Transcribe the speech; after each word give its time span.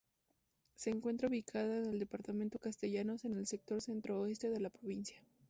Se 0.77 0.89
encuentra 0.89 1.27
ubicada 1.27 1.77
en 1.77 1.85
el 1.85 1.99
departamento 1.99 2.57
Castellanos, 2.57 3.23
en 3.23 3.35
el 3.37 3.45
sector 3.45 3.83
centro-oeste 3.83 4.49
de 4.49 4.59
la 4.59 4.71
provincia. 4.71 5.21